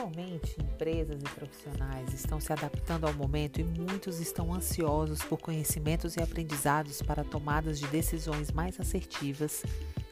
Atualmente, 0.00 0.56
empresas 0.58 1.20
e 1.20 1.28
profissionais 1.34 2.14
estão 2.14 2.40
se 2.40 2.50
adaptando 2.50 3.06
ao 3.06 3.12
momento 3.12 3.60
e 3.60 3.64
muitos 3.64 4.18
estão 4.18 4.54
ansiosos 4.54 5.22
por 5.22 5.38
conhecimentos 5.38 6.16
e 6.16 6.22
aprendizados 6.22 7.02
para 7.02 7.22
tomadas 7.22 7.78
de 7.78 7.86
decisões 7.88 8.50
mais 8.50 8.80
assertivas, 8.80 9.62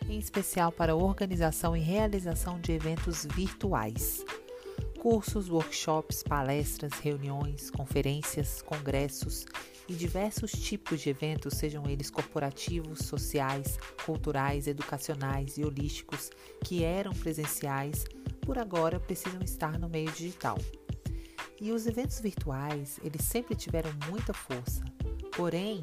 em 0.07 0.19
especial 0.19 0.71
para 0.71 0.93
a 0.93 0.95
organização 0.95 1.75
e 1.75 1.81
realização 1.81 2.61
de 2.61 2.73
eventos 2.73 3.27
virtuais. 3.35 4.23
Cursos, 5.01 5.49
workshops, 5.49 6.23
palestras, 6.23 6.93
reuniões, 7.01 7.71
conferências, 7.71 8.61
congressos 8.61 9.47
e 9.89 9.95
diversos 9.95 10.53
tipos 10.53 11.01
de 11.01 11.09
eventos, 11.09 11.55
sejam 11.55 11.89
eles 11.89 12.11
corporativos, 12.11 13.07
sociais, 13.07 13.79
culturais, 14.05 14.67
educacionais 14.67 15.57
e 15.57 15.65
holísticos, 15.65 16.31
que 16.63 16.85
eram 16.85 17.15
presenciais, 17.15 18.05
por 18.49 18.57
agora 18.57 18.99
precisam 18.99 19.43
estar 19.43 19.79
no 19.79 19.91
meio 19.91 20.11
digital. 20.11 20.57
E 21.61 21.71
os 21.71 21.87
eventos 21.87 22.19
virtuais, 22.19 22.99
eles 23.05 23.23
sempre 23.23 23.55
tiveram 23.55 23.91
muita 24.09 24.33
força. 24.33 24.83
Porém, 25.37 25.83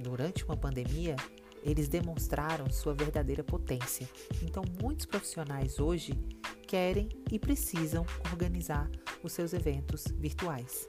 durante 0.00 0.44
uma 0.44 0.56
pandemia, 0.56 1.14
eles 1.62 1.88
demonstraram 1.88 2.68
sua 2.70 2.92
verdadeira 2.92 3.44
potência. 3.44 4.08
Então, 4.42 4.64
muitos 4.82 5.06
profissionais 5.06 5.78
hoje 5.78 6.12
querem 6.66 7.08
e 7.30 7.38
precisam 7.38 8.04
organizar 8.32 8.90
os 9.22 9.32
seus 9.32 9.52
eventos 9.52 10.06
virtuais. 10.18 10.84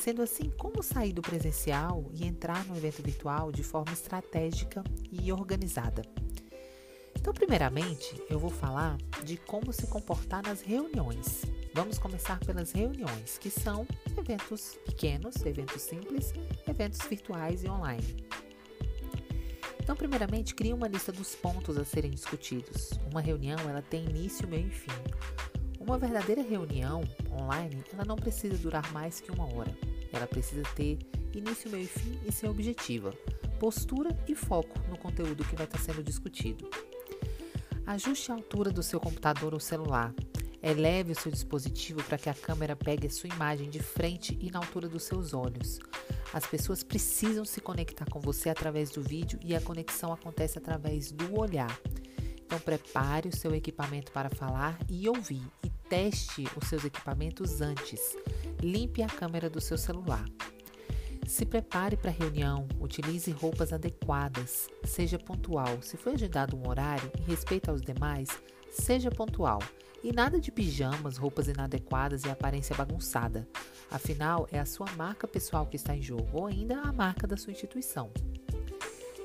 Sendo 0.00 0.22
assim, 0.22 0.48
como 0.56 0.82
sair 0.82 1.12
do 1.12 1.20
presencial 1.20 2.10
e 2.14 2.24
entrar 2.24 2.64
no 2.64 2.74
evento 2.78 3.02
virtual 3.02 3.52
de 3.52 3.62
forma 3.62 3.92
estratégica 3.92 4.82
e 5.10 5.30
organizada? 5.30 6.00
Então, 7.22 7.32
primeiramente, 7.32 8.20
eu 8.28 8.36
vou 8.36 8.50
falar 8.50 8.98
de 9.22 9.36
como 9.36 9.72
se 9.72 9.86
comportar 9.86 10.42
nas 10.42 10.60
reuniões. 10.60 11.42
Vamos 11.72 11.96
começar 11.96 12.40
pelas 12.40 12.72
reuniões, 12.72 13.38
que 13.38 13.48
são 13.48 13.86
eventos 14.18 14.76
pequenos, 14.84 15.36
eventos 15.46 15.82
simples, 15.82 16.34
eventos 16.66 16.98
virtuais 17.08 17.62
e 17.62 17.68
online. 17.68 18.26
Então, 19.80 19.94
primeiramente, 19.94 20.52
crie 20.52 20.72
uma 20.72 20.88
lista 20.88 21.12
dos 21.12 21.36
pontos 21.36 21.78
a 21.78 21.84
serem 21.84 22.10
discutidos. 22.10 22.90
Uma 23.08 23.20
reunião, 23.20 23.56
ela 23.70 23.82
tem 23.82 24.04
início, 24.04 24.48
meio 24.48 24.66
e 24.66 24.70
fim. 24.70 24.90
Uma 25.78 25.98
verdadeira 25.98 26.42
reunião 26.42 27.04
online, 27.30 27.84
ela 27.92 28.04
não 28.04 28.16
precisa 28.16 28.58
durar 28.58 28.92
mais 28.92 29.20
que 29.20 29.30
uma 29.30 29.46
hora. 29.54 29.72
Ela 30.12 30.26
precisa 30.26 30.64
ter 30.74 30.98
início, 31.32 31.70
meio 31.70 31.84
e 31.84 31.86
fim 31.86 32.18
e 32.26 32.32
ser 32.32 32.48
objetiva, 32.48 33.12
postura 33.60 34.10
e 34.26 34.34
foco 34.34 34.76
no 34.90 34.98
conteúdo 34.98 35.44
que 35.44 35.54
vai 35.54 35.66
estar 35.66 35.78
sendo 35.78 36.02
discutido. 36.02 36.68
Ajuste 37.92 38.32
a 38.32 38.34
altura 38.36 38.70
do 38.70 38.82
seu 38.82 38.98
computador 38.98 39.52
ou 39.52 39.60
celular. 39.60 40.14
Eleve 40.62 41.12
o 41.12 41.14
seu 41.14 41.30
dispositivo 41.30 42.02
para 42.02 42.16
que 42.16 42.30
a 42.30 42.32
câmera 42.32 42.74
pegue 42.74 43.06
a 43.06 43.10
sua 43.10 43.28
imagem 43.28 43.68
de 43.68 43.80
frente 43.80 44.38
e 44.40 44.50
na 44.50 44.60
altura 44.60 44.88
dos 44.88 45.02
seus 45.02 45.34
olhos. 45.34 45.78
As 46.32 46.46
pessoas 46.46 46.82
precisam 46.82 47.44
se 47.44 47.60
conectar 47.60 48.06
com 48.06 48.18
você 48.18 48.48
através 48.48 48.88
do 48.88 49.02
vídeo 49.02 49.38
e 49.44 49.54
a 49.54 49.60
conexão 49.60 50.10
acontece 50.10 50.56
através 50.56 51.12
do 51.12 51.38
olhar. 51.38 51.78
Então 52.46 52.58
prepare 52.58 53.28
o 53.28 53.36
seu 53.36 53.54
equipamento 53.54 54.10
para 54.10 54.30
falar 54.30 54.78
e 54.88 55.06
ouvir 55.06 55.46
e 55.62 55.68
teste 55.90 56.46
os 56.56 56.68
seus 56.68 56.86
equipamentos 56.86 57.60
antes. 57.60 58.16
Limpe 58.62 59.02
a 59.02 59.06
câmera 59.06 59.50
do 59.50 59.60
seu 59.60 59.76
celular. 59.76 60.24
Se 61.26 61.46
prepare 61.46 61.96
para 61.96 62.10
a 62.10 62.14
reunião, 62.14 62.66
utilize 62.80 63.30
roupas 63.30 63.72
adequadas, 63.72 64.68
seja 64.84 65.18
pontual. 65.18 65.80
Se 65.80 65.96
for 65.96 66.14
agendado 66.14 66.56
um 66.56 66.68
horário, 66.68 67.10
em 67.18 67.22
respeito 67.22 67.70
aos 67.70 67.80
demais, 67.80 68.28
seja 68.70 69.10
pontual. 69.10 69.60
E 70.02 70.12
nada 70.12 70.40
de 70.40 70.50
pijamas, 70.50 71.16
roupas 71.16 71.46
inadequadas 71.46 72.24
e 72.24 72.28
aparência 72.28 72.74
bagunçada. 72.74 73.48
Afinal, 73.88 74.48
é 74.50 74.58
a 74.58 74.66
sua 74.66 74.90
marca 74.96 75.28
pessoal 75.28 75.64
que 75.66 75.76
está 75.76 75.94
em 75.96 76.02
jogo 76.02 76.28
ou 76.32 76.46
ainda 76.46 76.80
a 76.80 76.92
marca 76.92 77.26
da 77.26 77.36
sua 77.36 77.52
instituição. 77.52 78.10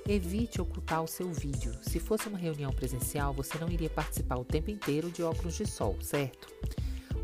Evite 0.08 0.62
ocultar 0.62 1.04
o 1.04 1.08
seu 1.08 1.32
vídeo. 1.34 1.74
Se 1.82 2.00
fosse 2.00 2.30
uma 2.30 2.38
reunião 2.38 2.72
presencial, 2.72 3.34
você 3.34 3.58
não 3.58 3.70
iria 3.70 3.90
participar 3.90 4.38
o 4.38 4.46
tempo 4.46 4.70
inteiro 4.70 5.10
de 5.10 5.24
óculos 5.24 5.56
de 5.56 5.66
sol, 5.66 5.98
certo? 6.00 6.48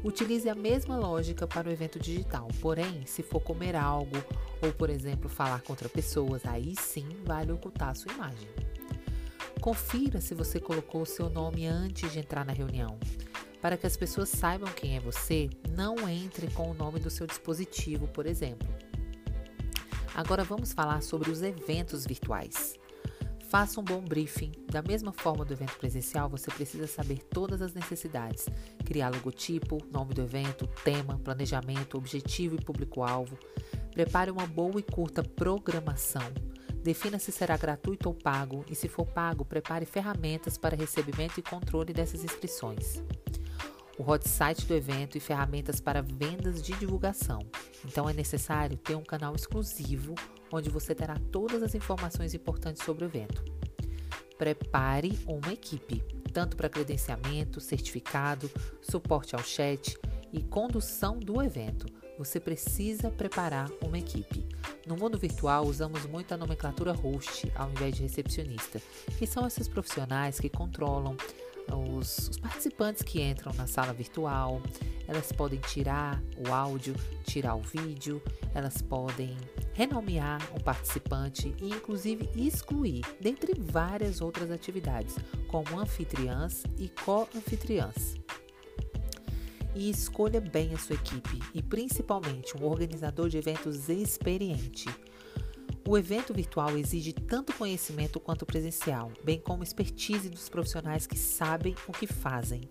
Utilize 0.03 0.50
a 0.50 0.56
mesma 0.56 0.97
lógica 0.97 1.47
para 1.47 1.70
o 1.70 1.72
evento 1.72 1.97
digital, 1.97 2.50
porém, 2.59 3.06
se 3.06 3.24
for 3.24 3.40
comer 3.40 3.76
algo 3.76 4.18
ou, 4.63 4.72
por 4.74 4.90
exemplo, 4.90 5.29
falar 5.29 5.62
contra 5.62 5.90
pessoas, 5.90 6.46
aí 6.46 6.74
sim 6.79 7.07
vale 7.25 7.51
ocultar 7.51 7.90
a 7.90 7.96
sua 7.96 8.13
imagem. 8.13 8.47
Confira 9.59 10.22
se 10.22 10.34
você 10.34 10.59
colocou 10.59 11.01
o 11.01 11.06
seu 11.06 11.29
nome 11.29 11.66
antes 11.68 12.12
de 12.12 12.19
entrar 12.19 12.46
na 12.46 12.53
reunião. 12.53 12.97
Para 13.62 13.78
que 13.78 13.88
as 13.88 13.96
pessoas 13.96 14.29
saibam 14.29 14.69
quem 14.73 14.97
é 14.97 15.00
você, 15.00 15.50
não 15.69 16.07
entre 16.09 16.47
com 16.52 16.69
o 16.69 16.73
nome 16.73 17.00
do 17.00 17.09
seu 17.09 17.25
dispositivo, 17.25 18.07
por 18.07 18.25
exemplo. 18.25 18.68
Agora 20.16 20.44
vamos 20.44 20.73
falar 20.73 21.02
sobre 21.02 21.31
os 21.31 21.41
eventos 21.41 22.06
virtuais. 22.06 22.78
Faça 23.53 23.79
um 23.79 23.84
bom 23.84 24.02
briefing. 24.02 24.52
Da 24.72 24.81
mesma 24.81 25.13
forma 25.13 25.46
do 25.46 25.53
evento 25.53 25.78
presencial, 25.78 26.28
você 26.28 26.50
precisa 26.50 26.88
saber 26.88 27.19
todas 27.29 27.62
as 27.62 27.73
necessidades: 27.73 28.47
criar 28.84 29.09
logotipo, 29.09 29.78
nome 29.91 30.13
do 30.13 30.22
evento, 30.22 30.68
tema, 30.84 31.19
planejamento, 31.19 31.97
objetivo 31.97 32.56
e 32.56 32.63
público-alvo. 32.63 33.38
Prepare 33.94 34.31
uma 34.31 34.48
boa 34.48 34.80
e 34.80 34.84
curta 34.84 35.24
programação. 35.24 36.31
Defina 36.84 37.20
se 37.20 37.31
será 37.31 37.56
gratuito 37.56 38.09
ou 38.09 38.16
pago 38.16 38.66
e, 38.70 38.76
se 38.76 38.88
for 38.88 39.06
pago, 39.06 39.46
prepare 39.46 39.86
ferramentas 39.86 40.58
para 40.58 40.76
recebimento 40.76 41.40
e 41.40 41.44
controle 41.44 41.94
dessas 41.94 42.24
inscrições 42.24 43.02
o 43.98 44.09
hot 44.09 44.28
site 44.28 44.66
do 44.66 44.74
evento 44.74 45.18
e 45.18 45.22
ferramentas 45.22 45.80
para 45.80 46.02
vendas 46.02 46.62
de 46.62 46.74
divulgação. 46.74 47.40
Então 47.86 48.09
é 48.09 48.14
necessário 48.14 48.78
ter 48.78 48.96
um 48.96 49.03
canal 49.03 49.36
exclusivo 49.36 50.16
onde 50.52 50.70
você 50.70 50.96
terá 50.96 51.16
todas 51.32 51.62
as 51.62 51.76
informações 51.76 52.34
importantes 52.34 52.84
sobre 52.84 53.06
o 53.06 53.08
evento. 53.08 53.44
Prepare 54.38 55.18
uma 55.28 55.53
equipe, 55.53 56.03
tanto 56.32 56.58
para 56.58 56.70
credenciamento, 56.70 57.62
certificado, 57.62 58.50
suporte 58.82 59.36
ao 59.36 59.44
chat 59.44 59.98
e 60.32 60.42
condução 60.44 61.20
do 61.20 61.42
evento. 61.42 61.86
Você 62.18 62.40
precisa 62.40 63.09
preparar 63.09 63.69
uma 63.81 63.97
equipe. 63.97 64.46
No 64.85 64.96
mundo 64.96 65.18
virtual, 65.18 65.66
usamos 65.66 66.06
muito 66.06 66.34
a 66.34 66.38
nomenclatura 66.38 66.91
host 66.91 67.51
ao 67.56 67.69
invés 67.72 67.96
de 67.96 68.03
recepcionista, 68.03 68.81
que 69.18 69.25
são 69.25 69.47
esses 69.47 69.68
profissionais 69.68 70.40
que 70.40 70.50
controlam 70.50 71.16
os, 71.72 72.29
os, 72.29 72.38
participantes 72.38 73.02
que 73.02 73.22
entram 73.22 73.53
na 73.53 73.68
sala 73.68 73.94
virtual, 73.94 74.62
elas 75.07 75.31
podem 75.31 75.59
tirar 75.59 76.22
o 76.38 76.53
áudio, 76.53 76.96
tirar 77.23 77.56
o 77.56 77.62
vídeo, 77.62 78.22
elas 78.53 78.81
podem 78.81 79.35
renomear 79.73 80.41
um 80.53 80.59
participante 80.59 81.53
e 81.62 81.69
inclusive 81.69 82.29
excluir, 82.35 83.02
dentre 83.19 83.53
várias 83.59 84.22
outras 84.22 84.52
atividades, 84.52 85.16
como 85.47 85.79
anfitriãs 85.79 86.63
e 86.78 86.90
co-anfitriãs. 86.90 88.22
E 89.75 89.89
escolha 89.89 90.39
bem 90.39 90.73
a 90.73 90.78
sua 90.78 90.95
equipe 90.95 91.39
e 91.53 91.61
principalmente 91.61 92.56
um 92.57 92.66
organizador 92.66 93.29
de 93.29 93.38
eventos 93.38 93.89
experiente 93.89 94.85
o 95.85 95.97
evento 95.97 96.34
virtual 96.34 96.78
exige 96.78 97.11
tanto 97.11 97.53
conhecimento 97.53 98.17
quanto 98.17 98.45
presencial, 98.45 99.11
bem 99.23 99.38
como 99.38 99.63
expertise 99.63 100.29
dos 100.29 100.47
profissionais 100.47 101.06
que 101.06 101.17
sabem 101.17 101.75
o 101.88 101.91
que 101.91 102.07
fazem. 102.07 102.61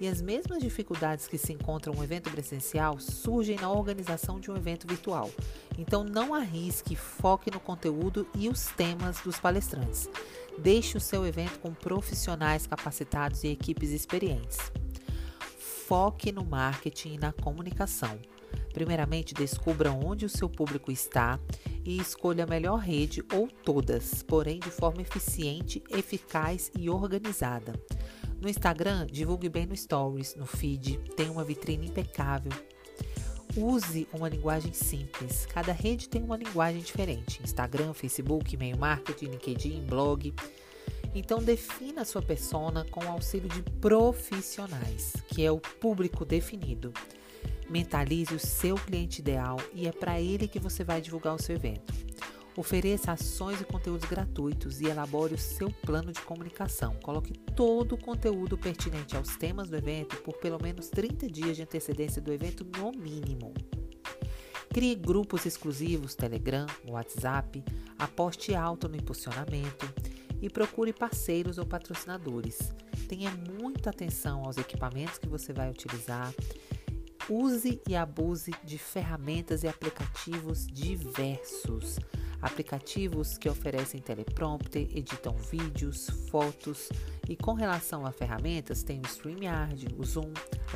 E 0.00 0.06
as 0.06 0.22
mesmas 0.22 0.62
dificuldades 0.62 1.26
que 1.26 1.36
se 1.36 1.52
encontram 1.52 1.92
no 1.92 2.04
evento 2.04 2.30
presencial 2.30 2.98
surgem 3.00 3.56
na 3.56 3.70
organização 3.70 4.38
de 4.38 4.52
um 4.52 4.56
evento 4.56 4.86
virtual. 4.86 5.28
Então 5.76 6.04
não 6.04 6.32
arrisque, 6.32 6.94
foque 6.94 7.50
no 7.50 7.58
conteúdo 7.58 8.26
e 8.36 8.48
os 8.48 8.66
temas 8.66 9.20
dos 9.20 9.38
palestrantes. 9.38 10.08
Deixe 10.56 10.96
o 10.96 11.00
seu 11.00 11.26
evento 11.26 11.58
com 11.58 11.74
profissionais 11.74 12.68
capacitados 12.68 13.42
e 13.42 13.48
equipes 13.48 13.90
experientes. 13.90 14.58
Foque 15.90 16.30
no 16.30 16.44
marketing 16.44 17.14
e 17.14 17.18
na 17.18 17.32
comunicação. 17.32 18.16
Primeiramente, 18.72 19.34
descubra 19.34 19.90
onde 19.90 20.24
o 20.24 20.28
seu 20.28 20.48
público 20.48 20.92
está 20.92 21.36
e 21.84 21.98
escolha 21.98 22.44
a 22.44 22.46
melhor 22.46 22.76
rede 22.76 23.24
ou 23.34 23.48
todas, 23.48 24.22
porém 24.22 24.60
de 24.60 24.70
forma 24.70 25.02
eficiente, 25.02 25.82
eficaz 25.90 26.70
e 26.78 26.88
organizada. 26.88 27.72
No 28.40 28.48
Instagram, 28.48 29.04
divulgue 29.06 29.48
bem 29.48 29.66
no 29.66 29.76
Stories, 29.76 30.36
no 30.36 30.46
feed, 30.46 30.96
tenha 31.16 31.32
uma 31.32 31.42
vitrine 31.42 31.88
impecável. 31.88 32.52
Use 33.56 34.06
uma 34.12 34.28
linguagem 34.28 34.72
simples. 34.72 35.44
Cada 35.46 35.72
rede 35.72 36.08
tem 36.08 36.22
uma 36.22 36.36
linguagem 36.36 36.82
diferente: 36.82 37.42
Instagram, 37.42 37.94
Facebook, 37.94 38.54
e-mail 38.54 38.78
marketing, 38.78 39.30
LinkedIn, 39.30 39.86
blog. 39.86 40.32
Então 41.14 41.42
defina 41.42 42.04
sua 42.04 42.22
persona 42.22 42.84
com 42.84 43.04
o 43.04 43.08
auxílio 43.08 43.48
de 43.48 43.62
profissionais, 43.80 45.14
que 45.28 45.44
é 45.44 45.50
o 45.50 45.58
público 45.58 46.24
definido. 46.24 46.92
Mentalize 47.68 48.34
o 48.34 48.38
seu 48.38 48.76
cliente 48.76 49.20
ideal 49.20 49.56
e 49.72 49.86
é 49.86 49.92
para 49.92 50.20
ele 50.20 50.46
que 50.46 50.58
você 50.58 50.84
vai 50.84 51.00
divulgar 51.00 51.34
o 51.34 51.42
seu 51.42 51.56
evento. 51.56 51.92
Ofereça 52.56 53.12
ações 53.12 53.60
e 53.60 53.64
conteúdos 53.64 54.08
gratuitos 54.08 54.80
e 54.80 54.86
elabore 54.86 55.34
o 55.34 55.38
seu 55.38 55.70
plano 55.70 56.12
de 56.12 56.20
comunicação. 56.20 56.94
Coloque 57.02 57.32
todo 57.32 57.94
o 57.94 57.98
conteúdo 57.98 58.58
pertinente 58.58 59.16
aos 59.16 59.36
temas 59.36 59.70
do 59.70 59.76
evento 59.76 60.16
por 60.18 60.34
pelo 60.34 60.60
menos 60.60 60.88
30 60.88 61.28
dias 61.28 61.56
de 61.56 61.62
antecedência 61.62 62.20
do 62.20 62.32
evento, 62.32 62.66
no 62.76 62.90
mínimo. 62.92 63.54
Crie 64.72 64.94
grupos 64.94 65.46
exclusivos, 65.46 66.14
Telegram, 66.14 66.66
WhatsApp, 66.88 67.64
aposte 67.98 68.54
alto 68.54 68.88
no 68.88 68.96
impulsionamento 68.96 69.92
e 70.40 70.48
procure 70.48 70.92
parceiros 70.92 71.58
ou 71.58 71.66
patrocinadores. 71.66 72.72
Tenha 73.08 73.30
muita 73.30 73.90
atenção 73.90 74.44
aos 74.44 74.56
equipamentos 74.56 75.18
que 75.18 75.28
você 75.28 75.52
vai 75.52 75.70
utilizar. 75.70 76.32
Use 77.28 77.80
e 77.88 77.94
abuse 77.94 78.52
de 78.64 78.78
ferramentas 78.78 79.62
e 79.62 79.68
aplicativos 79.68 80.66
diversos 80.66 81.98
aplicativos 82.42 83.36
que 83.36 83.48
oferecem 83.48 84.00
teleprompter, 84.00 84.88
editam 84.94 85.36
vídeos, 85.36 86.08
fotos 86.30 86.88
e 87.28 87.36
com 87.36 87.52
relação 87.52 88.06
a 88.06 88.12
ferramentas 88.12 88.82
tem 88.82 89.00
o 89.00 89.06
StreamYard, 89.06 89.88
o 89.98 90.04
Zoom, 90.04 90.32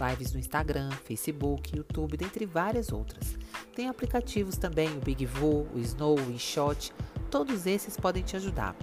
lives 0.09 0.33
no 0.33 0.39
Instagram, 0.39 0.91
Facebook, 0.91 1.77
YouTube, 1.77 2.17
dentre 2.17 2.45
várias 2.47 2.93
outras. 2.93 3.37
Tem 3.75 3.89
aplicativos 3.89 4.57
também, 4.57 4.89
o 4.97 5.01
BigVoo, 5.01 5.67
o 5.75 5.79
Snow, 5.79 6.19
o 6.19 6.33
eShot, 6.33 6.93
todos 7.31 7.67
esses 7.67 7.97
podem 7.97 8.23
te 8.23 8.37
ajudar. 8.37 8.77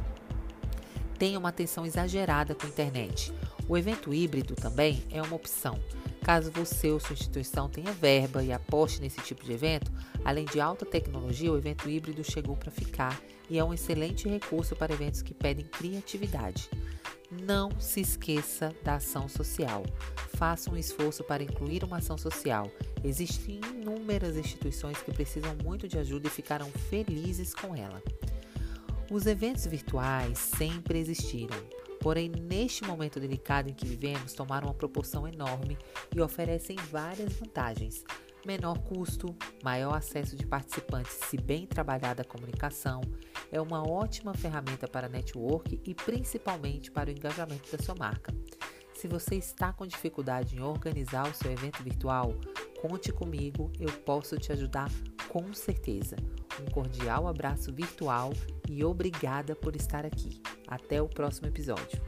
Tenha 1.21 1.37
uma 1.37 1.49
atenção 1.49 1.85
exagerada 1.85 2.55
com 2.55 2.65
a 2.65 2.69
internet. 2.69 3.31
O 3.69 3.77
evento 3.77 4.11
híbrido 4.11 4.55
também 4.55 5.03
é 5.11 5.21
uma 5.21 5.35
opção. 5.35 5.79
Caso 6.23 6.49
você 6.49 6.89
ou 6.89 6.99
sua 6.99 7.13
instituição 7.13 7.69
tenha 7.69 7.91
verba 7.91 8.43
e 8.43 8.51
aposte 8.51 8.99
nesse 8.99 9.21
tipo 9.21 9.45
de 9.45 9.53
evento, 9.53 9.91
além 10.25 10.45
de 10.45 10.59
alta 10.59 10.83
tecnologia, 10.83 11.51
o 11.51 11.57
evento 11.59 11.87
híbrido 11.87 12.23
chegou 12.23 12.55
para 12.55 12.71
ficar 12.71 13.21
e 13.47 13.59
é 13.59 13.63
um 13.63 13.71
excelente 13.71 14.27
recurso 14.27 14.75
para 14.75 14.93
eventos 14.95 15.21
que 15.21 15.31
pedem 15.31 15.63
criatividade. 15.63 16.67
Não 17.29 17.69
se 17.79 18.01
esqueça 18.01 18.75
da 18.83 18.95
ação 18.95 19.29
social. 19.29 19.83
Faça 20.35 20.71
um 20.71 20.75
esforço 20.75 21.23
para 21.23 21.43
incluir 21.43 21.83
uma 21.83 21.97
ação 21.97 22.17
social. 22.17 22.67
Existem 23.03 23.61
inúmeras 23.75 24.37
instituições 24.37 24.97
que 24.97 25.13
precisam 25.13 25.55
muito 25.63 25.87
de 25.87 25.99
ajuda 25.99 26.25
e 26.25 26.31
ficarão 26.31 26.71
felizes 26.89 27.53
com 27.53 27.75
ela. 27.75 28.01
Os 29.11 29.25
eventos 29.25 29.67
virtuais 29.67 30.39
sempre 30.39 30.97
existiram 30.97 31.57
Porém, 32.01 32.29
neste 32.29 32.83
momento 32.83 33.19
delicado 33.19 33.69
em 33.69 33.73
que 33.75 33.85
vivemos, 33.85 34.33
tomaram 34.33 34.67
uma 34.67 34.73
proporção 34.73 35.27
enorme 35.27 35.77
e 36.13 36.19
oferecem 36.19 36.75
várias 36.91 37.33
vantagens. 37.33 38.03
Menor 38.43 38.79
custo, 38.79 39.35
maior 39.63 39.93
acesso 39.93 40.35
de 40.35 40.47
participantes 40.47 41.13
se 41.29 41.37
bem 41.37 41.67
trabalhada 41.67 42.23
a 42.23 42.25
comunicação, 42.25 43.01
é 43.51 43.61
uma 43.61 43.87
ótima 43.87 44.33
ferramenta 44.33 44.87
para 44.87 45.07
network 45.07 45.79
e 45.85 45.93
principalmente 45.93 46.89
para 46.89 47.09
o 47.09 47.13
engajamento 47.13 47.71
da 47.71 47.83
sua 47.83 47.93
marca. 47.93 48.33
Se 48.95 49.07
você 49.07 49.35
está 49.35 49.71
com 49.71 49.85
dificuldade 49.85 50.55
em 50.55 50.61
organizar 50.61 51.29
o 51.29 51.35
seu 51.35 51.51
evento 51.51 51.83
virtual, 51.83 52.33
conte 52.81 53.11
comigo, 53.11 53.71
eu 53.79 53.91
posso 53.91 54.37
te 54.37 54.51
ajudar 54.51 54.89
com 55.31 55.53
certeza. 55.53 56.17
Um 56.61 56.69
cordial 56.71 57.25
abraço 57.25 57.71
virtual 57.71 58.33
e 58.69 58.83
obrigada 58.83 59.55
por 59.55 59.77
estar 59.77 60.05
aqui. 60.05 60.41
Até 60.67 61.01
o 61.01 61.07
próximo 61.07 61.47
episódio. 61.47 62.01